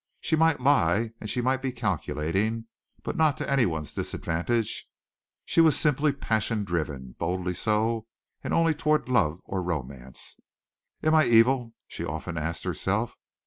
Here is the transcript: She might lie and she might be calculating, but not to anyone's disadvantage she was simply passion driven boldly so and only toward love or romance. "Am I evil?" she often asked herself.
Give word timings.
She 0.19 0.35
might 0.35 0.59
lie 0.59 1.11
and 1.21 1.29
she 1.29 1.41
might 1.41 1.61
be 1.61 1.71
calculating, 1.71 2.65
but 3.03 3.15
not 3.15 3.37
to 3.37 3.47
anyone's 3.47 3.93
disadvantage 3.93 4.89
she 5.45 5.61
was 5.61 5.77
simply 5.79 6.11
passion 6.11 6.63
driven 6.63 7.13
boldly 7.19 7.53
so 7.53 8.07
and 8.43 8.51
only 8.51 8.73
toward 8.73 9.07
love 9.09 9.41
or 9.45 9.61
romance. 9.61 10.39
"Am 11.03 11.13
I 11.13 11.25
evil?" 11.25 11.75
she 11.87 12.03
often 12.03 12.35
asked 12.35 12.63
herself. 12.63 13.15